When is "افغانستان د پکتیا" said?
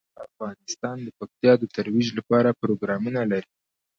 0.27-1.53